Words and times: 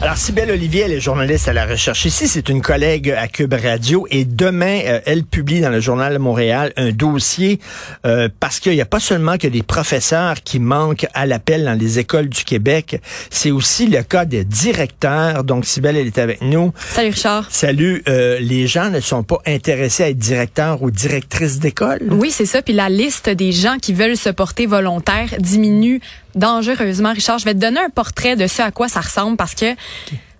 Alors, 0.00 0.16
Sybelle 0.16 0.52
Olivier, 0.52 0.82
elle 0.82 0.92
est 0.92 1.00
journaliste 1.00 1.48
à 1.48 1.52
la 1.52 1.66
recherche 1.66 2.04
ici. 2.04 2.28
C'est 2.28 2.48
une 2.48 2.62
collègue 2.62 3.10
à 3.10 3.26
Cube 3.26 3.52
Radio. 3.52 4.06
Et 4.12 4.24
demain, 4.24 4.80
euh, 4.86 5.00
elle 5.06 5.24
publie 5.24 5.60
dans 5.60 5.70
le 5.70 5.80
Journal 5.80 6.12
de 6.12 6.18
Montréal 6.18 6.72
un 6.76 6.92
dossier 6.92 7.58
euh, 8.06 8.28
parce 8.38 8.60
qu'il 8.60 8.74
n'y 8.74 8.80
a 8.80 8.86
pas 8.86 9.00
seulement 9.00 9.38
que 9.38 9.48
des 9.48 9.64
professeurs 9.64 10.36
qui 10.44 10.60
manquent 10.60 11.06
à 11.14 11.26
l'appel 11.26 11.64
dans 11.64 11.76
les 11.76 11.98
écoles 11.98 12.28
du 12.28 12.44
Québec. 12.44 13.02
C'est 13.30 13.50
aussi 13.50 13.88
le 13.88 14.04
cas 14.04 14.24
des 14.24 14.44
directeurs. 14.44 15.42
Donc, 15.42 15.64
Sybelle, 15.64 15.96
elle 15.96 16.06
est 16.06 16.18
avec 16.18 16.42
nous. 16.42 16.72
Salut, 16.90 17.10
Richard. 17.10 17.48
Salut. 17.50 18.04
Euh, 18.08 18.38
les 18.38 18.68
gens 18.68 18.90
ne 18.90 19.00
sont 19.00 19.24
pas 19.24 19.38
intéressés 19.46 20.04
à 20.04 20.10
être 20.10 20.18
directeurs 20.18 20.80
ou 20.80 20.92
directrices 20.92 21.58
d'école? 21.58 22.02
Oui, 22.08 22.30
c'est 22.30 22.46
ça. 22.46 22.62
Puis 22.62 22.72
la 22.72 22.88
liste 22.88 23.30
des 23.30 23.50
gens 23.50 23.78
qui 23.82 23.94
veulent 23.94 24.16
se 24.16 24.30
porter 24.30 24.66
volontaires 24.66 25.34
diminue 25.40 26.00
dangereusement. 26.34 27.12
Richard, 27.12 27.38
je 27.38 27.44
vais 27.44 27.54
te 27.54 27.58
donner 27.58 27.80
un 27.80 27.90
portrait 27.90 28.36
de 28.36 28.46
ce 28.46 28.62
à 28.62 28.70
quoi 28.70 28.88
ça 28.88 29.00
ressemble 29.00 29.36
parce 29.36 29.54
que 29.54 29.74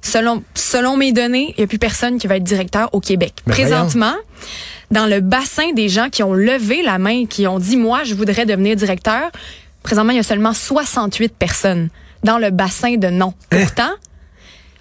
selon, 0.00 0.42
selon 0.54 0.96
mes 0.96 1.12
données, 1.12 1.54
il 1.56 1.60
n'y 1.60 1.64
a 1.64 1.66
plus 1.66 1.78
personne 1.78 2.18
qui 2.18 2.26
va 2.26 2.36
être 2.36 2.44
directeur 2.44 2.88
au 2.92 3.00
Québec. 3.00 3.34
Présentement, 3.46 4.14
dans 4.90 5.06
le 5.06 5.20
bassin 5.20 5.72
des 5.74 5.88
gens 5.88 6.08
qui 6.08 6.22
ont 6.22 6.34
levé 6.34 6.82
la 6.82 6.98
main, 6.98 7.26
qui 7.26 7.46
ont 7.46 7.58
dit, 7.58 7.76
moi, 7.76 8.04
je 8.04 8.14
voudrais 8.14 8.46
devenir 8.46 8.76
directeur, 8.76 9.30
présentement, 9.82 10.12
il 10.12 10.16
y 10.16 10.20
a 10.20 10.24
seulement 10.24 10.54
68 10.54 11.34
personnes 11.36 11.88
dans 12.24 12.38
le 12.38 12.50
bassin 12.50 12.96
de 12.96 13.08
non. 13.08 13.34
Hein? 13.52 13.58
Pourtant, 13.60 13.90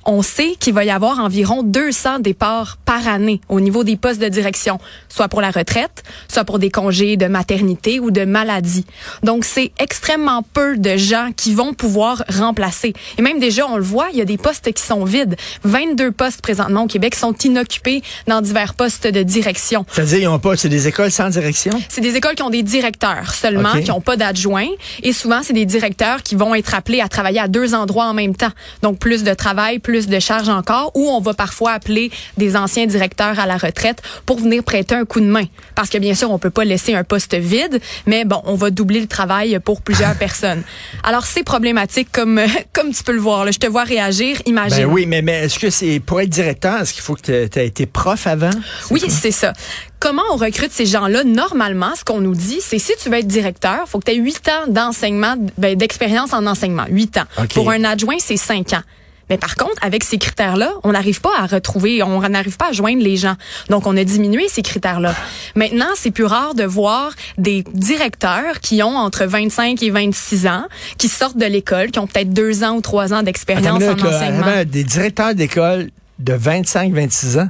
on 0.07 0.21
sait 0.21 0.55
qu'il 0.57 0.73
va 0.73 0.85
y 0.85 0.89
avoir 0.89 1.19
environ 1.19 1.63
200 1.63 2.19
départs 2.19 2.77
par 2.85 3.07
année 3.07 3.41
au 3.49 3.59
niveau 3.59 3.83
des 3.83 3.97
postes 3.97 4.21
de 4.21 4.29
direction, 4.29 4.79
soit 5.09 5.27
pour 5.27 5.41
la 5.41 5.51
retraite, 5.51 6.03
soit 6.29 6.45
pour 6.45 6.59
des 6.59 6.71
congés 6.71 7.17
de 7.17 7.27
maternité 7.27 7.99
ou 7.99 8.09
de 8.09 8.23
maladie. 8.23 8.85
Donc, 9.21 9.43
c'est 9.43 9.71
extrêmement 9.79 10.43
peu 10.53 10.77
de 10.77 10.95
gens 10.95 11.31
qui 11.35 11.53
vont 11.53 11.73
pouvoir 11.73 12.23
remplacer. 12.29 12.93
Et 13.17 13.21
même 13.21 13.39
déjà, 13.39 13.67
on 13.67 13.75
le 13.75 13.83
voit, 13.83 14.07
il 14.13 14.17
y 14.17 14.21
a 14.21 14.25
des 14.25 14.37
postes 14.37 14.71
qui 14.71 14.81
sont 14.81 15.03
vides. 15.03 15.35
22 15.65 16.11
postes 16.11 16.41
présentement 16.41 16.83
au 16.83 16.87
Québec 16.87 17.13
sont 17.13 17.33
inoccupés 17.43 18.01
dans 18.27 18.39
divers 18.39 18.75
postes 18.75 19.07
de 19.07 19.23
direction. 19.23 19.85
C'est-à-dire, 19.91 20.19
ils 20.19 20.27
ont 20.27 20.39
pas, 20.39 20.55
c'est 20.55 20.69
des 20.69 20.87
écoles 20.87 21.11
sans 21.11 21.29
direction? 21.29 21.73
C'est 21.89 22.01
des 22.01 22.15
écoles 22.15 22.35
qui 22.35 22.43
ont 22.43 22.49
des 22.49 22.63
directeurs 22.63 23.33
seulement, 23.33 23.73
qui 23.73 23.89
n'ont 23.89 24.01
pas 24.01 24.15
d'adjoints. 24.15 24.69
Et 25.03 25.11
souvent, 25.11 25.41
c'est 25.43 25.53
des 25.53 25.65
directeurs 25.65 26.23
qui 26.23 26.35
vont 26.35 26.55
être 26.55 26.73
appelés 26.73 27.01
à 27.01 27.09
travailler 27.09 27.41
à 27.41 27.49
deux 27.49 27.75
endroits 27.75 28.05
en 28.05 28.13
même 28.13 28.35
temps. 28.35 28.51
Donc, 28.83 28.99
plus 28.99 29.23
de 29.25 29.33
travail, 29.33 29.79
plus 29.79 29.96
de 30.05 30.19
charges 30.19 30.49
encore, 30.49 30.91
ou 30.93 31.09
on 31.09 31.19
va 31.19 31.33
parfois 31.33 31.71
appeler 31.71 32.11
des 32.37 32.55
anciens 32.55 32.85
directeurs 32.85 33.39
à 33.39 33.47
la 33.47 33.57
retraite 33.57 34.03
pour 34.27 34.39
venir 34.39 34.63
prêter 34.63 34.93
un 34.93 35.05
coup 35.05 35.19
de 35.19 35.25
main. 35.25 35.45
Parce 35.73 35.89
que 35.89 35.97
bien 35.97 36.13
sûr, 36.13 36.29
on 36.29 36.37
peut 36.37 36.51
pas 36.51 36.65
laisser 36.65 36.93
un 36.93 37.03
poste 37.03 37.33
vide, 37.33 37.79
mais 38.05 38.25
bon, 38.25 38.41
on 38.45 38.53
va 38.53 38.69
doubler 38.69 38.99
le 38.99 39.07
travail 39.07 39.59
pour 39.63 39.81
plusieurs 39.81 40.15
personnes. 40.19 40.61
Alors 41.03 41.25
c'est 41.25 41.43
problématique 41.43 42.09
comme 42.11 42.39
comme 42.73 42.91
tu 42.91 43.03
peux 43.03 43.13
le 43.13 43.19
voir. 43.19 43.45
Là. 43.45 43.51
Je 43.51 43.59
te 43.59 43.67
vois 43.67 43.83
réagir. 43.83 44.41
Imagine. 44.45 44.85
Ben 44.85 44.93
oui, 44.93 45.05
mais, 45.07 45.21
mais 45.21 45.45
est-ce 45.45 45.57
que 45.57 45.69
c'est 45.69 45.99
pour 45.99 46.21
être 46.21 46.29
directeur, 46.29 46.81
est-ce 46.81 46.93
qu'il 46.93 47.01
faut 47.01 47.15
que 47.15 47.47
tu 47.47 47.59
aies 47.59 47.67
été 47.67 47.85
prof 47.85 48.27
avant? 48.27 48.49
Oui, 48.91 49.01
c'est 49.07 49.31
ça. 49.31 49.53
Comment 49.99 50.23
on 50.31 50.35
recrute 50.35 50.71
ces 50.71 50.85
gens-là? 50.85 51.23
Normalement, 51.23 51.95
ce 51.95 52.03
qu'on 52.03 52.21
nous 52.21 52.35
dit, 52.35 52.59
c'est 52.61 52.77
si 52.77 52.93
tu 53.01 53.09
veux 53.09 53.17
être 53.17 53.27
directeur, 53.27 53.87
faut 53.87 53.99
que 53.99 54.05
tu 54.05 54.11
aies 54.11 54.19
huit 54.19 54.47
ans 54.47 54.67
d'enseignement, 54.67 55.35
ben, 55.57 55.75
d'expérience 55.75 56.33
en 56.33 56.45
enseignement. 56.45 56.85
Huit 56.89 57.17
ans. 57.17 57.25
Pour 57.53 57.71
un 57.71 57.83
adjoint, 57.83 58.17
c'est 58.19 58.37
cinq 58.37 58.73
ans. 58.73 58.83
Mais 59.29 59.37
par 59.37 59.55
contre, 59.55 59.75
avec 59.81 60.03
ces 60.03 60.17
critères-là, 60.17 60.71
on 60.83 60.91
n'arrive 60.91 61.21
pas 61.21 61.31
à 61.37 61.45
retrouver, 61.45 62.01
on 62.03 62.21
n'arrive 62.21 62.57
pas 62.57 62.69
à 62.69 62.71
joindre 62.71 63.01
les 63.01 63.17
gens. 63.17 63.35
Donc, 63.69 63.87
on 63.87 63.97
a 63.97 64.03
diminué 64.03 64.47
ces 64.49 64.61
critères-là. 64.61 65.15
Maintenant, 65.55 65.89
c'est 65.95 66.11
plus 66.11 66.25
rare 66.25 66.55
de 66.55 66.63
voir 66.63 67.11
des 67.37 67.63
directeurs 67.73 68.59
qui 68.61 68.81
ont 68.83 68.95
entre 68.95 69.25
25 69.25 69.81
et 69.83 69.89
26 69.89 70.47
ans, 70.47 70.65
qui 70.97 71.07
sortent 71.07 71.37
de 71.37 71.45
l'école, 71.45 71.91
qui 71.91 71.99
ont 71.99 72.07
peut-être 72.07 72.31
deux 72.31 72.63
ans 72.63 72.75
ou 72.75 72.81
trois 72.81 73.13
ans 73.13 73.23
d'expérience 73.23 73.83
en 73.83 74.05
enseignement. 74.05 74.63
des 74.65 74.83
directeurs 74.83 75.35
d'école 75.35 75.89
de 76.19 76.33
25-26 76.33 77.39
ans? 77.39 77.49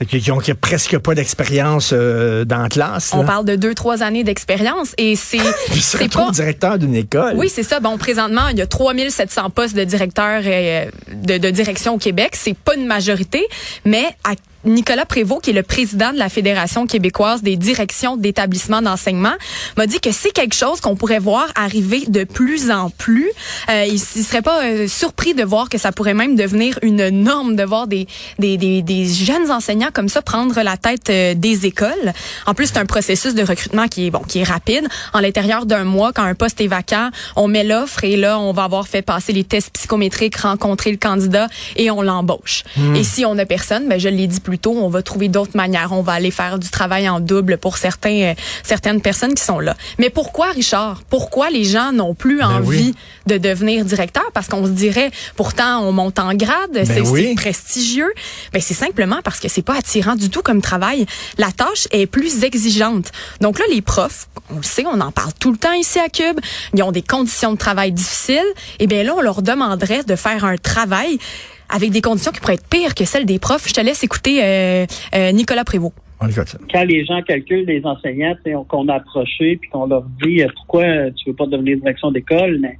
Oui. 0.00 0.06
Qui 0.06 0.30
ont, 0.30 0.40
presque 0.60 0.98
pas 0.98 1.14
d'expérience 1.14 1.90
euh, 1.92 2.44
dans 2.44 2.62
la 2.62 2.68
classe. 2.68 3.12
On 3.14 3.24
parle 3.24 3.44
de 3.44 3.56
deux, 3.56 3.74
trois 3.74 4.02
années 4.02 4.24
d'expérience 4.24 4.94
et 4.96 5.14
c'est 5.14 5.38
c'est 5.72 6.10
pas 6.10 6.30
directeur 6.30 6.78
d'une 6.78 6.94
école. 6.94 7.34
Oui, 7.36 7.48
c'est 7.48 7.62
ça. 7.62 7.80
Bon, 7.80 7.98
présentement, 7.98 8.48
il 8.48 8.58
y 8.58 8.62
a 8.62 8.66
3700 8.66 9.50
postes 9.50 9.76
de 9.76 9.84
directeurs 9.84 10.42
euh, 10.44 10.86
de, 11.12 11.38
de 11.38 11.50
direction 11.50 11.94
au 11.94 11.98
Québec. 11.98 12.30
C'est 12.32 12.56
pas 12.56 12.74
une 12.74 12.86
majorité, 12.86 13.46
mais 13.84 14.04
à 14.24 14.34
Nicolas 14.64 15.06
Prévost, 15.06 15.42
qui 15.42 15.50
est 15.50 15.54
le 15.54 15.62
président 15.62 16.12
de 16.12 16.18
la 16.18 16.28
Fédération 16.28 16.86
québécoise 16.86 17.42
des 17.42 17.56
directions 17.56 18.16
d'établissements 18.16 18.82
d'enseignement, 18.82 19.32
m'a 19.76 19.86
dit 19.86 20.00
que 20.00 20.12
c'est 20.12 20.32
quelque 20.32 20.54
chose 20.54 20.80
qu'on 20.80 20.96
pourrait 20.96 21.18
voir 21.18 21.46
arriver 21.54 22.04
de 22.06 22.24
plus 22.24 22.70
en 22.70 22.90
plus. 22.90 23.30
Euh, 23.70 23.84
il, 23.86 23.94
ne 23.94 24.24
serait 24.24 24.42
pas 24.42 24.64
euh, 24.64 24.86
surpris 24.86 25.34
de 25.34 25.44
voir 25.44 25.68
que 25.68 25.78
ça 25.78 25.92
pourrait 25.92 26.14
même 26.14 26.36
devenir 26.36 26.78
une 26.82 27.08
norme 27.08 27.56
de 27.56 27.64
voir 27.64 27.86
des, 27.86 28.06
des, 28.38 28.58
des, 28.58 28.82
des 28.82 29.06
jeunes 29.06 29.50
enseignants 29.50 29.90
comme 29.92 30.08
ça 30.08 30.20
prendre 30.22 30.60
la 30.60 30.76
tête 30.76 31.08
euh, 31.08 31.34
des 31.34 31.66
écoles. 31.66 32.12
En 32.46 32.54
plus, 32.54 32.66
c'est 32.66 32.78
un 32.78 32.86
processus 32.86 33.34
de 33.34 33.42
recrutement 33.42 33.88
qui 33.88 34.06
est 34.06 34.10
bon, 34.10 34.20
qui 34.20 34.40
est 34.40 34.44
rapide. 34.44 34.86
En 35.14 35.20
l'intérieur 35.20 35.64
d'un 35.64 35.84
mois, 35.84 36.12
quand 36.12 36.24
un 36.24 36.34
poste 36.34 36.60
est 36.60 36.66
vacant, 36.66 37.10
on 37.36 37.48
met 37.48 37.64
l'offre 37.64 38.04
et 38.04 38.16
là, 38.16 38.38
on 38.38 38.52
va 38.52 38.64
avoir 38.64 38.86
fait 38.86 39.02
passer 39.02 39.32
les 39.32 39.44
tests 39.44 39.70
psychométriques, 39.70 40.36
rencontrer 40.36 40.90
le 40.90 40.98
candidat 40.98 41.48
et 41.76 41.90
on 41.90 42.02
l'embauche. 42.02 42.64
Hmm. 42.76 42.94
Et 42.94 43.04
si 43.04 43.24
on 43.24 43.34
n'a 43.34 43.46
personne, 43.46 43.88
ben 43.88 43.98
je 43.98 44.08
l'ai 44.08 44.26
dit 44.26 44.40
plus 44.40 44.49
plutôt, 44.50 44.72
on 44.72 44.88
va 44.88 45.00
trouver 45.02 45.28
d'autres 45.28 45.56
manières. 45.56 45.92
On 45.92 46.02
va 46.02 46.12
aller 46.12 46.32
faire 46.32 46.58
du 46.58 46.68
travail 46.70 47.08
en 47.08 47.20
double 47.20 47.56
pour 47.56 47.78
certains, 47.78 48.22
euh, 48.22 48.34
certaines 48.64 49.00
personnes 49.00 49.34
qui 49.34 49.44
sont 49.44 49.60
là. 49.60 49.76
Mais 49.98 50.10
pourquoi, 50.10 50.50
Richard? 50.50 51.02
Pourquoi 51.08 51.50
les 51.50 51.62
gens 51.62 51.92
n'ont 51.92 52.14
plus 52.14 52.38
ben 52.38 52.48
envie 52.48 52.94
de 53.26 53.38
devenir 53.38 53.84
directeur? 53.84 54.24
Parce 54.34 54.48
qu'on 54.48 54.66
se 54.66 54.70
dirait, 54.70 55.12
pourtant, 55.36 55.82
on 55.84 55.92
monte 55.92 56.18
en 56.18 56.34
grade, 56.34 56.72
ben 56.72 56.84
c'est 56.84 57.34
prestigieux. 57.36 58.12
Ben, 58.52 58.60
c'est 58.60 58.74
simplement 58.74 59.20
parce 59.22 59.38
que 59.38 59.46
c'est 59.48 59.62
pas 59.62 59.76
attirant 59.76 60.16
du 60.16 60.30
tout 60.30 60.42
comme 60.42 60.60
travail. 60.60 61.06
La 61.38 61.52
tâche 61.52 61.86
est 61.92 62.06
plus 62.06 62.42
exigeante. 62.42 63.12
Donc 63.40 63.60
là, 63.60 63.64
les 63.70 63.82
profs, 63.82 64.28
on 64.52 64.56
le 64.56 64.62
sait, 64.64 64.84
on 64.84 65.00
en 65.00 65.12
parle 65.12 65.32
tout 65.38 65.52
le 65.52 65.58
temps 65.58 65.74
ici 65.74 66.00
à 66.00 66.08
Cube, 66.08 66.40
ils 66.74 66.82
ont 66.82 66.90
des 66.90 67.02
conditions 67.02 67.52
de 67.52 67.58
travail 67.58 67.92
difficiles. 67.92 68.52
Et 68.80 68.88
bien 68.88 69.04
là, 69.04 69.14
on 69.16 69.20
leur 69.20 69.42
demanderait 69.42 70.02
de 70.02 70.16
faire 70.16 70.44
un 70.44 70.56
travail 70.56 71.18
avec 71.70 71.90
des 71.90 72.00
conditions 72.00 72.32
qui 72.32 72.40
pourraient 72.40 72.54
être 72.54 72.68
pires 72.68 72.94
que 72.94 73.04
celles 73.04 73.26
des 73.26 73.38
profs. 73.38 73.68
Je 73.68 73.74
te 73.74 73.80
laisse 73.80 74.02
écouter 74.04 74.42
euh, 74.42 74.86
euh, 75.14 75.32
Nicolas 75.32 75.64
Prévost. 75.64 75.94
Quand 76.20 76.84
les 76.84 77.04
gens 77.06 77.22
calculent 77.22 77.66
les 77.66 77.84
enseignants 77.84 78.36
qu'on 78.68 78.88
a 78.88 78.96
approchés 78.96 79.56
puis 79.56 79.70
qu'on 79.70 79.86
leur 79.86 80.04
dit 80.22 80.42
euh, 80.42 80.48
pourquoi 80.54 81.10
tu 81.12 81.30
veux 81.30 81.34
pas 81.34 81.46
devenir 81.46 81.78
direction 81.78 82.10
d'école, 82.10 82.58
mais 82.60 82.78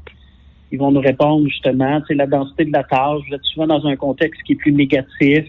ils 0.70 0.78
vont 0.78 0.92
nous 0.92 1.00
répondre 1.00 1.48
justement, 1.48 2.02
c'est 2.06 2.14
la 2.14 2.26
densité 2.26 2.66
de 2.66 2.72
la 2.72 2.84
tâche. 2.84 3.20
Vous 3.28 3.34
êtes 3.34 3.44
souvent 3.44 3.66
dans 3.66 3.86
un 3.86 3.96
contexte 3.96 4.42
qui 4.42 4.52
est 4.52 4.56
plus 4.56 4.72
négatif. 4.72 5.46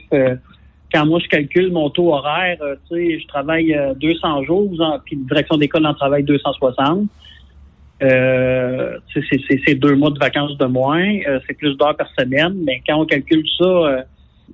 quand 0.93 1.05
moi 1.05 1.19
je 1.19 1.27
calcule 1.27 1.71
mon 1.71 1.89
taux 1.89 2.13
horaire, 2.13 2.57
tu 2.89 2.95
sais, 2.95 3.19
je 3.19 3.27
travaille 3.27 3.77
200 3.99 4.45
jours, 4.45 4.71
puis 5.05 5.17
la 5.17 5.23
direction 5.27 5.57
d'école 5.57 5.85
en 5.85 5.93
travaille 5.93 6.23
260. 6.23 7.07
Euh, 8.01 8.97
c'est 9.65 9.75
deux 9.75 9.95
mois 9.95 10.09
de 10.09 10.19
vacances 10.19 10.57
de 10.57 10.65
moins, 10.65 11.07
euh, 11.27 11.39
c'est 11.47 11.53
plus 11.53 11.75
d'heures 11.77 11.95
par 11.95 12.07
semaine, 12.17 12.55
mais 12.65 12.81
quand 12.87 12.95
on 12.95 13.05
calcule 13.05 13.45
ça 13.57 13.65
euh, 13.65 14.01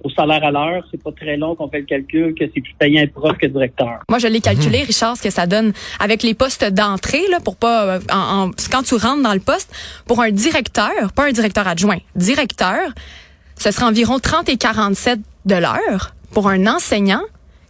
au 0.04 0.10
salaire 0.10 0.44
à 0.44 0.52
l'heure, 0.52 0.84
c'est 0.92 1.02
pas 1.02 1.12
très 1.12 1.38
long 1.38 1.56
qu'on 1.56 1.70
fait 1.70 1.80
le 1.80 1.86
calcul 1.86 2.36
que 2.36 2.46
c'est 2.54 2.62
plus 2.62 2.74
payant 2.78 3.02
être 3.02 3.14
prof 3.14 3.38
que 3.38 3.48
directeur. 3.48 4.00
Moi, 4.10 4.20
je 4.20 4.28
l'ai 4.28 4.42
calculé. 4.42 4.84
Richard, 4.84 5.18
ce 5.18 5.24
que 5.24 5.30
ça 5.30 5.48
donne 5.48 5.74
avec 6.00 6.24
les 6.24 6.34
postes 6.34 6.66
d'entrée, 6.66 7.24
là, 7.30 7.40
pour 7.40 7.56
pas, 7.56 7.96
euh, 7.96 8.00
en, 8.12 8.52
quand 8.72 8.84
tu 8.84 8.96
rentres 8.96 9.24
dans 9.24 9.34
le 9.34 9.40
poste, 9.40 9.74
pour 10.06 10.22
un 10.22 10.32
directeur, 10.32 11.12
pas 11.16 11.28
un 11.28 11.32
directeur 11.32 11.68
adjoint, 11.68 12.00
directeur, 12.16 12.80
ce 13.58 13.72
serait 13.72 13.86
environ 13.86 14.20
30 14.20 14.50
et 14.50 14.58
47 14.58 15.20
de 15.46 15.56
l'heure. 15.56 16.14
Pour 16.34 16.50
un 16.50 16.68
enseignant, 16.68 17.24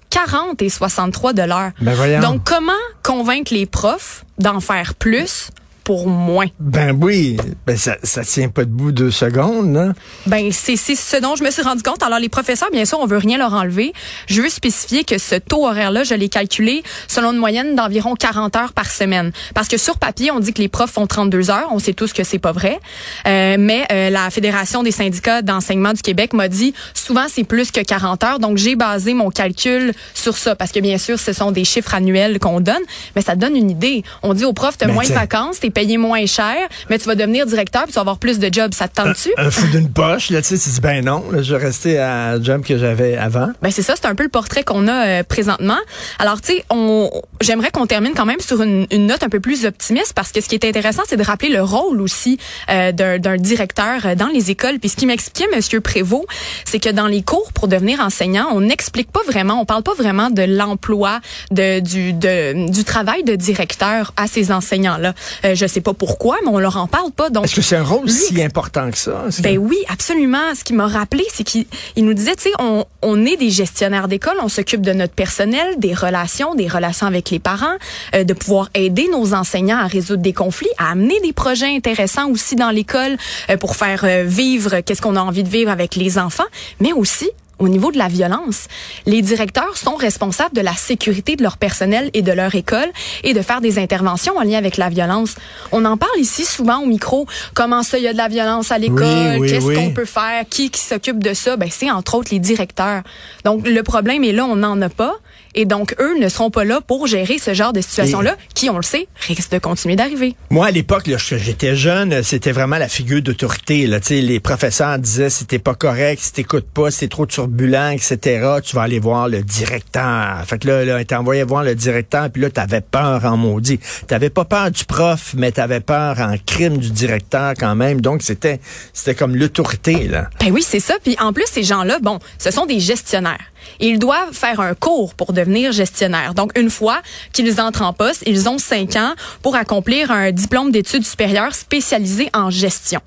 40 0.09 0.61
et 0.61 0.69
63 0.69 1.33
de 1.33 1.43
l'heure. 1.43 1.71
Ben 1.81 2.21
Donc, 2.21 2.41
comment 2.43 2.71
convaincre 3.03 3.53
les 3.53 3.65
profs 3.65 4.25
d'en 4.39 4.59
faire 4.59 4.95
plus 4.95 5.51
pour 5.87 6.09
moins. 6.09 6.47
Ben 6.59 6.91
oui, 7.01 7.37
ben 7.65 7.77
ça, 7.77 7.95
ça 8.03 8.21
tient 8.25 8.49
pas 8.49 8.65
debout 8.65 8.91
deux 8.91 9.09
secondes, 9.09 9.67
non? 9.67 9.93
Ben 10.25 10.51
c'est 10.51 10.75
ce 10.75 11.15
dont 11.21 11.37
je 11.37 11.45
me 11.45 11.49
suis 11.49 11.61
rendu 11.61 11.81
compte. 11.81 12.03
Alors 12.03 12.19
les 12.19 12.27
professeurs, 12.27 12.69
bien 12.71 12.83
sûr, 12.83 12.99
on 12.99 13.05
veut 13.05 13.15
rien 13.15 13.37
leur 13.37 13.53
enlever. 13.53 13.93
Je 14.27 14.41
veux 14.41 14.49
spécifier 14.49 15.05
que 15.05 15.17
ce 15.17 15.35
taux 15.35 15.65
horaire-là, 15.65 16.03
je 16.03 16.13
l'ai 16.13 16.27
calculé 16.27 16.83
selon 17.07 17.31
une 17.31 17.37
moyenne 17.37 17.73
d'environ 17.77 18.15
40 18.15 18.53
heures 18.57 18.73
par 18.73 18.91
semaine. 18.91 19.31
Parce 19.53 19.69
que 19.69 19.77
sur 19.77 19.97
papier, 19.97 20.29
on 20.29 20.41
dit 20.41 20.51
que 20.51 20.61
les 20.61 20.67
profs 20.67 20.91
font 20.91 21.07
32 21.07 21.51
heures. 21.51 21.69
On 21.71 21.79
sait 21.79 21.93
tous 21.93 22.11
que 22.11 22.25
c'est 22.25 22.37
pas 22.37 22.51
vrai. 22.51 22.81
Euh, 23.25 23.55
mais 23.57 23.85
euh, 23.89 24.09
la 24.09 24.29
Fédération 24.29 24.83
des 24.83 24.91
syndicats 24.91 25.41
d'enseignement 25.41 25.93
du 25.93 26.01
Québec 26.01 26.33
m'a 26.33 26.49
dit 26.49 26.73
souvent 26.93 27.27
c'est 27.29 27.45
plus 27.45 27.71
que 27.71 27.79
40 27.79 28.25
heures. 28.25 28.39
Donc 28.39 28.57
j'ai 28.57 28.75
basé 28.75 29.13
mon 29.13 29.29
calcul 29.29 29.93
sur 30.13 30.37
ça. 30.37 30.53
Parce 30.53 30.73
que 30.73 30.81
bien 30.81 30.97
sûr, 30.97 31.17
ce 31.17 31.31
sont 31.31 31.51
des 31.51 31.63
chiffres 31.63 31.95
annuels 31.95 32.39
qu'on 32.39 32.59
donne, 32.59 32.83
mais 33.15 33.21
ça 33.21 33.37
donne 33.37 33.55
une 33.55 33.71
idée. 33.71 34.03
On 34.21 34.33
dit 34.33 34.43
aux 34.43 34.51
profs, 34.51 34.77
t'as 34.77 34.87
ben, 34.87 34.93
moins 34.93 35.07
de 35.07 35.13
vacances, 35.13 35.61
t'es 35.61 35.76
payer 35.77 35.99
moins 35.99 36.25
cher, 36.25 36.55
mais 36.89 36.97
tu 36.97 37.05
vas 37.05 37.13
devenir 37.13 37.45
directeur 37.45 37.83
puis 37.83 37.91
tu 37.91 37.97
vas 37.97 38.01
avoir 38.01 38.17
plus 38.17 38.39
de 38.39 38.51
jobs. 38.51 38.73
Ça 38.73 38.87
te 38.87 38.95
tente-tu? 38.95 39.29
Un, 39.37 39.51
fou 39.51 39.67
d'une 39.67 39.91
poche, 39.91 40.31
là, 40.31 40.41
tu 40.41 40.57
sais, 40.57 40.57
tu 40.57 40.69
dis, 40.71 40.81
ben 40.81 41.05
non, 41.05 41.23
là, 41.31 41.43
je 41.43 41.55
vais 41.55 41.63
rester 41.63 41.99
à 41.99 42.41
job 42.41 42.63
que 42.65 42.79
j'avais 42.79 43.15
avant. 43.15 43.49
Ben 43.61 43.69
c'est 43.69 43.83
ça, 43.83 43.93
c'est 43.95 44.07
un 44.07 44.15
peu 44.15 44.23
le 44.23 44.29
portrait 44.29 44.63
qu'on 44.63 44.87
a 44.87 45.05
euh, 45.05 45.23
présentement. 45.23 45.77
Alors, 46.17 46.41
tu 46.41 46.53
sais, 46.53 46.65
on, 46.71 47.11
j'aimerais 47.41 47.69
qu'on 47.69 47.85
termine 47.85 48.13
quand 48.15 48.25
même 48.25 48.39
sur 48.39 48.63
une, 48.63 48.87
une, 48.89 49.05
note 49.05 49.21
un 49.21 49.29
peu 49.29 49.39
plus 49.39 49.65
optimiste 49.65 50.13
parce 50.15 50.31
que 50.31 50.41
ce 50.41 50.49
qui 50.49 50.55
est 50.55 50.65
intéressant, 50.65 51.03
c'est 51.07 51.15
de 51.15 51.23
rappeler 51.23 51.49
le 51.49 51.61
rôle 51.61 52.01
aussi 52.01 52.39
euh, 52.71 52.91
d'un 52.91 53.37
directeur 53.37 54.03
euh, 54.05 54.15
dans 54.15 54.29
les 54.29 54.49
écoles. 54.49 54.79
Puis 54.79 54.89
ce 54.89 54.95
qui 54.95 55.05
m'expliquait 55.05 55.47
Monsieur 55.55 55.79
Prévost, 55.79 56.25
c'est 56.65 56.79
que 56.79 56.89
dans 56.89 57.07
les 57.07 57.21
cours 57.21 57.51
pour 57.53 57.67
devenir 57.67 57.99
enseignant, 57.99 58.47
on 58.51 58.61
n'explique 58.61 59.11
pas 59.11 59.21
vraiment, 59.27 59.61
on 59.61 59.65
parle 59.65 59.83
pas 59.83 59.93
vraiment 59.93 60.31
de 60.31 60.41
l'emploi, 60.41 61.19
de, 61.51 61.81
du, 61.81 62.13
de, 62.13 62.67
du 62.71 62.83
travail 62.83 63.23
de 63.23 63.35
directeur 63.35 64.13
à 64.17 64.25
ces 64.25 64.51
enseignants-là. 64.51 65.13
Euh, 65.45 65.53
je 65.53 65.66
sais 65.67 65.81
pas 65.81 65.93
pourquoi, 65.93 66.37
mais 66.43 66.51
on 66.51 66.59
leur 66.59 66.77
en 66.77 66.87
parle 66.87 67.11
pas. 67.11 67.29
Donc, 67.29 67.45
est-ce 67.45 67.55
que 67.55 67.61
c'est 67.61 67.75
un 67.75 67.83
rôle 67.83 68.09
si 68.09 68.41
important 68.41 68.89
que 68.91 68.97
ça 68.97 69.25
Ben 69.39 69.57
oui, 69.57 69.77
absolument. 69.89 70.55
Ce 70.55 70.63
qui 70.63 70.73
m'a 70.73 70.87
rappelé, 70.87 71.25
c'est 71.33 71.43
qu'il 71.43 71.65
nous 71.97 72.13
disait, 72.13 72.35
tu 72.35 72.43
sais, 72.43 72.51
on, 72.59 72.85
on 73.01 73.25
est 73.25 73.37
des 73.37 73.49
gestionnaires 73.49 74.07
d'école, 74.07 74.35
on 74.41 74.49
s'occupe 74.49 74.81
de 74.81 74.93
notre 74.93 75.13
personnel, 75.13 75.79
des 75.79 75.93
relations, 75.93 76.55
des 76.55 76.67
relations 76.67 77.07
avec 77.07 77.29
les 77.29 77.39
parents, 77.39 77.75
euh, 78.15 78.23
de 78.23 78.33
pouvoir 78.33 78.69
aider 78.73 79.07
nos 79.11 79.33
enseignants 79.33 79.77
à 79.77 79.87
résoudre 79.87 80.21
des 80.21 80.33
conflits, 80.33 80.69
à 80.77 80.91
amener 80.91 81.19
des 81.21 81.33
projets 81.33 81.75
intéressants 81.75 82.29
aussi 82.29 82.55
dans 82.55 82.69
l'école 82.69 83.17
euh, 83.49 83.57
pour 83.57 83.75
faire 83.75 84.01
euh, 84.03 84.23
vivre 84.25 84.79
qu'est-ce 84.81 85.01
qu'on 85.01 85.15
a 85.15 85.21
envie 85.21 85.43
de 85.43 85.49
vivre 85.49 85.71
avec 85.71 85.95
les 85.95 86.17
enfants, 86.17 86.43
mais 86.79 86.93
aussi 86.93 87.29
au 87.59 87.67
niveau 87.67 87.91
de 87.91 87.97
la 87.97 88.07
violence. 88.07 88.67
Les 89.05 89.21
directeurs 89.21 89.77
sont 89.77 89.95
responsables 89.95 90.55
de 90.55 90.61
la 90.61 90.73
sécurité 90.73 91.35
de 91.35 91.43
leur 91.43 91.57
personnel 91.57 92.09
et 92.13 92.21
de 92.21 92.31
leur 92.31 92.53
école 92.55 92.89
et 93.23 93.33
de 93.33 93.41
faire 93.41 93.61
des 93.61 93.79
interventions 93.79 94.37
en 94.37 94.43
lien 94.43 94.57
avec 94.57 94.77
la 94.77 94.89
violence. 94.89 95.35
On 95.71 95.85
en 95.85 95.97
parle 95.97 96.19
ici 96.19 96.45
souvent 96.45 96.79
au 96.79 96.85
micro. 96.85 97.27
Comment 97.53 97.83
ça, 97.83 97.97
il 97.97 98.03
y 98.03 98.07
a 98.07 98.13
de 98.13 98.17
la 98.17 98.27
violence 98.27 98.71
à 98.71 98.77
l'école? 98.77 99.47
Qu'est-ce 99.47 99.73
qu'on 99.73 99.91
peut 99.91 100.05
faire? 100.05 100.43
Qui, 100.49 100.69
qui 100.69 100.81
s'occupe 100.81 101.23
de 101.23 101.33
ça? 101.33 101.57
Ben, 101.57 101.69
c'est 101.71 101.91
entre 101.91 102.15
autres 102.15 102.29
les 102.31 102.39
directeurs. 102.39 103.01
Donc, 103.43 103.67
le 103.67 103.81
problème 103.83 104.23
est 104.23 104.33
là, 104.33 104.45
on 104.45 104.55
n'en 104.55 104.81
a 104.81 104.89
pas. 104.89 105.15
Et 105.59 105.65
donc, 105.65 105.95
eux 105.99 106.19
ne 106.19 106.29
seront 106.29 106.51
pas 106.51 106.65
là 106.65 106.81
pour 106.85 107.07
gérer 107.07 107.39
ce 107.39 107.55
genre 107.55 107.73
de 107.73 107.81
situation-là, 107.81 108.35
qui, 108.53 108.69
on 108.69 108.75
le 108.75 108.83
sait, 108.83 109.07
risque 109.27 109.51
de 109.51 109.57
continuer 109.57 109.95
d'arriver. 109.95 110.35
Moi, 110.51 110.67
à 110.67 110.71
l'époque, 110.71 111.09
j'étais 111.17 111.75
jeune, 111.75 112.21
c'était 112.21 112.51
vraiment 112.51 112.77
la 112.77 112.87
figure 112.87 113.23
d'autorité. 113.23 113.89
Les 114.09 114.39
professeurs 114.39 114.99
disaient, 114.99 115.29
t'es 115.47 115.57
pas 115.57 115.73
correct, 115.73 116.21
si 116.21 116.31
t'écoutes 116.31 116.69
pas, 116.69 116.91
si 116.91 116.99
t'es 116.99 117.07
trop 117.07 117.25
turbulent, 117.25 117.89
etc., 117.89 118.59
tu 118.63 118.75
vas 118.75 118.83
aller 118.83 118.99
voir 118.99 119.29
le 119.29 119.41
directeur. 119.41 120.43
Fait 120.45 120.59
que 120.59 120.67
là, 120.67 120.85
là 120.85 121.03
t'es 121.03 121.15
envoyé 121.15 121.41
voir 121.41 121.63
le 121.63 121.73
directeur, 121.73 122.29
puis 122.29 122.43
là, 122.43 122.51
t'avais 122.51 122.81
peur 122.81 123.25
en 123.25 123.35
maudit. 123.35 123.79
T'avais 124.05 124.29
pas 124.29 124.45
peur 124.45 124.69
du 124.69 124.85
prof, 124.85 125.33
mais 125.35 125.51
t'avais 125.51 125.79
peur 125.79 126.19
en 126.19 126.35
crime 126.45 126.77
du 126.77 126.91
directeur 126.91 127.55
quand 127.59 127.73
même. 127.73 127.99
Donc, 128.01 128.21
c'était 128.21 128.59
c'était 128.93 129.15
comme 129.15 129.35
l'autorité, 129.35 130.07
là. 130.07 130.29
Ben 130.39 130.51
oui, 130.51 130.61
c'est 130.61 130.79
ça. 130.79 130.93
Puis 131.03 131.17
en 131.19 131.33
plus, 131.33 131.45
ces 131.47 131.63
gens-là, 131.63 131.97
bon, 131.99 132.19
ce 132.37 132.51
sont 132.51 132.67
des 132.67 132.79
gestionnaires. 132.79 133.51
Ils 133.79 133.99
doivent 133.99 134.33
faire 134.33 134.59
un 134.59 134.73
cours 134.73 135.13
pour 135.13 135.33
devenir 135.33 135.71
gestionnaire. 135.71 136.33
Donc, 136.33 136.57
une 136.57 136.69
fois 136.69 137.01
qu'ils 137.33 137.59
entrent 137.61 137.81
en 137.81 137.93
poste, 137.93 138.23
ils 138.25 138.49
ont 138.49 138.57
cinq 138.57 138.95
ans 138.95 139.13
pour 139.41 139.55
accomplir 139.55 140.11
un 140.11 140.31
diplôme 140.31 140.71
d'études 140.71 141.05
supérieures 141.05 141.55
spécialisé 141.55 142.29
en 142.33 142.49
gestion. 142.49 143.01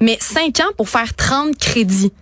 Mais 0.00 0.18
cinq 0.20 0.60
ans 0.60 0.72
pour 0.76 0.88
faire 0.88 1.14
30 1.14 1.56
crédits. 1.58 2.12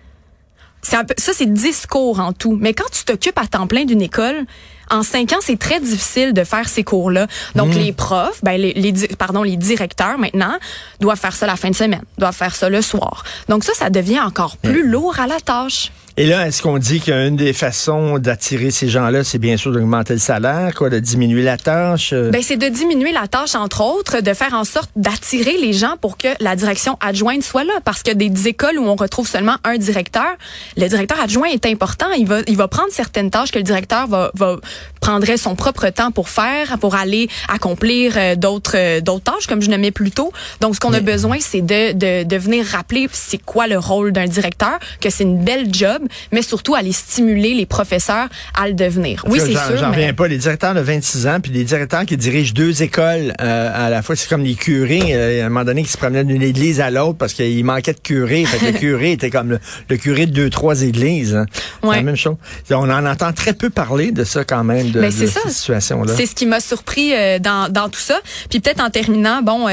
Un 0.93 1.05
peu, 1.05 1.15
ça, 1.17 1.33
c'est 1.35 1.53
10 1.53 1.87
cours 1.87 2.21
en 2.21 2.33
tout. 2.33 2.59
Mais 2.61 2.75
quand 2.75 2.89
tu 2.93 3.05
t'occupes 3.05 3.39
à 3.39 3.47
temps 3.47 3.67
plein 3.67 3.85
d'une 3.85 4.03
école, 4.03 4.45
en 4.91 5.03
cinq 5.03 5.33
ans, 5.33 5.39
c'est 5.41 5.59
très 5.59 5.81
difficile 5.81 6.35
de 6.35 6.45
faire 6.45 6.69
ces 6.69 6.85
cours-là. 6.85 7.27
Donc, 7.55 7.75
mmh. 7.75 7.79
les 7.79 7.93
profs, 7.93 8.45
ben, 8.45 8.61
les, 8.61 8.75
les, 8.75 8.93
pardon, 9.17 9.43
les 9.43 9.57
directeurs 9.57 10.19
maintenant 10.19 10.55
doivent 11.01 11.19
faire 11.19 11.35
ça 11.35 11.47
la 11.47 11.57
fin 11.57 11.71
de 11.71 11.75
semaine, 11.75 12.03
doivent 12.19 12.37
faire 12.37 12.55
ça 12.55 12.69
le 12.69 12.83
soir. 12.83 13.25
Donc 13.49 13.65
ça, 13.65 13.73
ça 13.75 13.89
devient 13.89 14.21
encore 14.21 14.57
plus 14.59 14.85
mmh. 14.85 14.91
lourd 14.91 15.19
à 15.19 15.27
la 15.27 15.41
tâche. 15.41 15.91
Et 16.17 16.27
là, 16.27 16.47
est-ce 16.47 16.63
qu'on 16.63 16.79
dit 16.79 17.01
qu'une 17.01 17.35
des 17.35 17.53
façons 17.53 18.21
d'attirer 18.21 18.71
ces 18.71 18.89
gens-là, 18.89 19.25
c'est 19.25 19.39
bien 19.39 19.57
sûr 19.57 19.73
d'augmenter 19.73 20.13
le 20.13 20.21
salaire, 20.21 20.73
quoi, 20.77 20.89
de 20.89 21.01
diminuer 21.01 21.43
la 21.43 21.57
tâche? 21.57 22.13
Euh? 22.13 22.31
Ben, 22.31 22.41
c'est 22.41 22.57
de 22.57 22.69
diminuer 22.69 23.11
la 23.11 23.27
tâche, 23.27 23.57
entre 23.57 23.81
autres, 23.81 24.21
de 24.21 24.33
faire 24.33 24.55
en 24.55 24.63
sorte 24.63 24.91
d'attirer 24.95 25.57
les 25.59 25.73
gens 25.73 25.97
pour 26.01 26.17
que 26.17 26.29
la 26.39 26.55
direction 26.55 26.97
adjointe 27.01 27.43
soit 27.43 27.65
là. 27.65 27.73
Parce 27.85 28.05
que 28.05 28.13
des 28.13 28.47
écoles 28.47 28.79
où 28.79 28.85
on 28.85 28.95
retrouve 28.95 29.27
seulement 29.27 29.57
un 29.65 29.77
directeur, 29.77 30.37
le 30.77 30.87
directeur 30.87 31.19
adjoint 31.19 31.49
est 31.49 31.67
important. 31.67 32.07
Il 32.17 32.29
va, 32.29 32.43
il 32.47 32.57
va 32.57 32.69
prendre 32.69 32.93
certaines 32.93 33.33
tâches 33.33 33.51
que 33.51 33.59
le 33.59 33.65
directeur 33.65 34.07
va, 34.07 34.31
va 34.35 34.59
prendrait 35.01 35.37
son 35.37 35.55
propre 35.55 35.91
temps 35.91 36.13
pour 36.13 36.29
faire, 36.29 36.79
pour 36.79 36.95
aller 36.95 37.29
accomplir 37.49 38.15
euh, 38.17 38.37
d'autres, 38.37 38.77
euh, 38.77 39.01
d'autres 39.01 39.33
tâches, 39.33 39.47
comme 39.47 39.61
je 39.61 39.69
nommais 39.69 39.91
plus 39.91 40.11
tôt. 40.13 40.33
Donc, 40.61 40.77
ce 40.77 40.81
qu'on 40.81 40.95
a 40.95 41.01
besoin, 41.01 41.39
c'est 41.41 41.61
de, 41.61 41.93
de, 41.93 42.23
de 42.23 42.37
venir 42.37 42.65
rappeler 42.65 43.09
c'est 43.13 43.43
quoi 43.45 43.67
le 43.67 43.79
rôle 43.79 44.13
d'un 44.13 44.27
directeur, 44.27 44.79
que 45.01 45.11
c'est 45.11 45.25
une 45.25 45.45
belle 45.45 45.75
job, 45.75 46.04
mais 46.33 46.43
surtout 46.43 46.75
aller 46.75 46.93
stimuler 46.93 47.55
les 47.55 47.67
professeurs 47.67 48.29
à 48.55 48.69
le 48.69 48.75
devenir. 48.75 49.25
Oui, 49.27 49.41
c'est 49.41 49.53
sûr. 49.53 49.77
J'en 49.79 49.91
reviens 49.91 50.13
pas. 50.13 50.29
Les 50.29 50.39
directeurs 50.39 50.75
de 50.75 50.81
26 50.81 51.27
ans, 51.27 51.39
puis 51.41 51.53
les 51.53 51.65
directeurs 51.65 52.05
qui 52.07 52.17
dirigent 52.17 52.53
deux 52.55 52.83
écoles 52.83 53.35
euh, 53.41 53.87
à 53.87 53.91
la 53.91 54.03
fois, 54.03 54.17
c'est 54.17 54.29
comme 54.29 54.43
les 54.43 54.55
curés, 54.55 55.15
euh, 55.15 55.43
à 55.43 55.47
un 55.47 55.49
moment 55.49 55.65
donné, 55.65 55.83
qui 55.83 55.91
se 55.91 55.99
promenaient 55.99 56.25
d'une 56.25 56.43
église 56.43 56.81
à 56.81 56.91
l'autre 56.91 57.19
parce 57.19 57.35
qu'il 57.35 57.65
manquait 57.65 57.95
de 57.95 58.01
curés. 58.01 58.45
Fait 58.45 58.59
que 58.59 58.73
le 58.73 58.73
curé 58.79 59.13
était 59.13 59.31
comme 59.31 59.59
le, 59.89 59.97
curé 59.97 60.27
de 60.27 60.33
deux, 60.33 60.51
trois 60.51 60.83
églises. 60.83 61.35
Hein. 61.35 61.47
C'est 61.83 61.91
la 61.91 62.03
même 62.03 62.17
chose. 62.17 62.37
On 62.71 62.91
en 62.91 63.07
entend 63.07 63.33
très 63.33 63.53
peu 63.53 63.71
parler 63.71 64.11
de 64.11 64.25
ça 64.25 64.45
quand 64.45 64.65
même, 64.65 64.91
de, 64.91 65.01
de 65.01 65.11
cette 65.11 65.51
situation-là. 65.51 66.13
C'est 66.17 66.27
ce 66.27 66.35
qui 66.35 66.47
m'a 66.47 66.61
surpris 66.61 67.15
euh, 67.15 67.39
dans, 67.39 67.71
dans 67.71 67.89
tout 67.89 68.01
ça. 68.01 68.19
Puis 68.51 68.61
peut-être 68.61 68.83
en 68.83 68.91
terminant, 68.91 69.43
bon... 69.43 69.69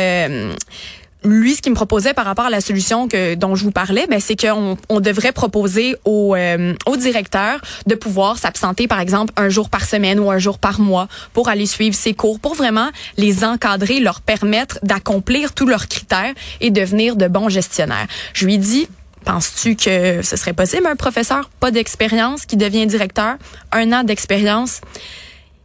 Lui, 1.24 1.56
ce 1.56 1.62
qu'il 1.62 1.72
me 1.72 1.76
proposait 1.76 2.14
par 2.16 2.26
rapport 2.26 2.46
à 2.46 2.50
la 2.50 2.62
solution 2.62 3.08
que 3.08 3.36
dont 3.36 3.54
je 3.56 3.64
vous 3.64 3.72
parlais, 3.72 4.08
ben, 4.08 4.20
c'est 4.20 4.36
qu'on 4.36 4.76
on 4.90 5.00
devrait 5.00 5.32
proposer 5.32 5.96
au, 6.04 6.36
euh, 6.36 6.74
au 6.88 6.98
directeur 6.98 7.62
de 7.86 7.94
pouvoir 7.94 8.40
s'absenter, 8.40 8.88
par 8.88 9.00
exemple, 9.00 9.32
un 9.38 9.50
jour 9.50 9.70
par 9.70 9.86
semaine 9.86 10.20
ou 10.20 10.32
un 10.32 10.40
jour 10.40 10.58
par 10.58 10.80
mois 10.80 11.08
pour 11.34 11.48
aller 11.48 11.68
suivre 11.68 11.96
ses 11.96 12.16
cours, 12.16 12.40
pour 12.40 12.56
vraiment 12.56 12.90
les 13.18 13.44
encadrer, 13.44 14.00
leur 14.00 14.22
permettre 14.22 14.80
d'accomplir 14.82 15.54
tous 15.54 15.68
leurs 15.68 15.88
critères 15.88 16.34
et 16.60 16.72
devenir 16.72 17.16
de 17.16 17.28
bons 17.28 17.50
gestionnaires. 17.50 18.08
Je 18.34 18.46
lui 18.46 18.58
dit, 18.58 18.88
Penses-tu 19.24 19.76
que 19.76 20.24
ce 20.24 20.36
serait 20.36 20.54
possible 20.54 20.88
un 20.88 20.96
professeur 20.96 21.52
pas 21.60 21.70
d'expérience 21.70 22.48
qui 22.48 22.58
devient 22.58 22.88
directeur, 22.88 23.36
un 23.72 23.94
an 23.94 24.04
d'expérience? 24.04 24.82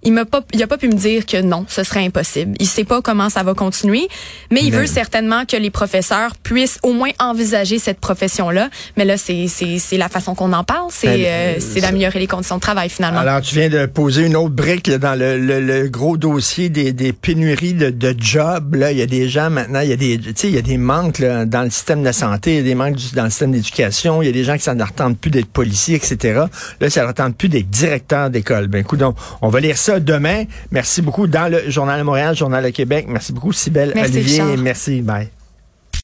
Il 0.02 0.12
m'a 0.12 0.24
pas, 0.24 0.40
il 0.52 0.62
a 0.62 0.66
pas 0.66 0.78
pu 0.78 0.88
me 0.88 0.94
dire 0.94 1.26
que 1.26 1.40
non, 1.40 1.64
ce 1.68 1.82
serait 1.82 2.04
impossible. 2.04 2.54
Il 2.60 2.66
sait 2.66 2.84
pas 2.84 3.02
comment 3.02 3.28
ça 3.28 3.42
va 3.42 3.54
continuer, 3.54 4.08
mais 4.50 4.62
il 4.62 4.72
veut 4.72 4.86
certainement 4.86 5.44
que 5.44 5.56
les 5.56 5.70
professeurs 5.70 6.36
puissent 6.36 6.78
au 6.82 6.92
moins 6.92 7.10
envisager 7.18 7.78
cette 7.78 7.98
profession-là. 7.98 8.70
Mais 8.96 9.04
là, 9.04 9.16
c'est, 9.16 9.46
c'est, 9.48 9.78
c'est 9.78 9.96
la 9.96 10.08
façon 10.08 10.34
qu'on 10.34 10.52
en 10.52 10.64
parle, 10.64 10.88
c'est, 10.90 11.06
ben, 11.08 11.24
euh, 11.26 11.54
c'est 11.58 11.80
d'améliorer 11.80 12.20
les 12.20 12.26
conditions 12.26 12.56
de 12.56 12.60
travail 12.60 12.88
finalement. 12.88 13.20
Alors, 13.20 13.40
tu 13.40 13.56
viens 13.56 13.68
de 13.68 13.86
poser 13.86 14.26
une 14.26 14.36
autre 14.36 14.54
brique 14.54 14.86
là, 14.86 14.98
dans 14.98 15.18
le, 15.18 15.38
le, 15.38 15.88
gros 15.88 16.16
dossier 16.16 16.68
des, 16.68 16.92
des 16.92 17.12
pénuries 17.12 17.74
de, 17.74 17.90
de 17.90 18.14
jobs. 18.16 18.74
Là, 18.76 18.92
il 18.92 18.98
y 18.98 19.02
a 19.02 19.06
des 19.06 19.28
gens 19.28 19.50
maintenant, 19.50 19.80
il 19.80 19.88
y 19.88 19.92
a 19.92 19.96
des, 19.96 20.18
tu 20.18 20.32
sais, 20.36 20.48
il 20.48 20.54
y 20.54 20.58
a 20.58 20.62
des 20.62 20.78
manques 20.78 21.18
là, 21.18 21.44
dans 21.44 21.62
le 21.62 21.70
système 21.70 22.00
de 22.00 22.04
la 22.04 22.12
santé, 22.12 22.52
il 22.52 22.56
y 22.56 22.60
a 22.60 22.62
des 22.62 22.74
manques 22.74 22.96
dans 23.14 23.24
le 23.24 23.30
système 23.30 23.52
d'éducation, 23.52 24.22
il 24.22 24.26
y 24.26 24.28
a 24.28 24.32
des 24.32 24.44
gens 24.44 24.56
qui 24.56 24.62
s'en 24.62 24.78
attendent 24.78 25.18
plus 25.18 25.30
d'être 25.30 25.46
policiers, 25.46 25.96
etc. 25.96 26.44
Là, 26.80 26.90
ça 26.90 27.06
ne 27.06 27.32
plus 27.32 27.48
d'être 27.48 27.70
directeurs 27.70 28.30
d'école. 28.30 28.68
Ben, 28.68 28.80
écoute, 28.80 29.00
donc, 29.00 29.16
on 29.42 29.48
va 29.48 29.60
lire 29.60 29.76
ça 29.76 29.95
demain. 30.00 30.44
Merci 30.70 31.02
beaucoup 31.02 31.26
dans 31.26 31.50
le 31.50 31.70
Journal 31.70 31.98
de 31.98 32.04
Montréal, 32.04 32.36
Journal 32.36 32.64
de 32.64 32.70
Québec. 32.70 33.06
Merci 33.08 33.32
beaucoup, 33.32 33.52
Sybelle 33.52 33.92
Olivier. 33.96 34.56
Merci. 34.56 35.02
Bye. 35.02 35.28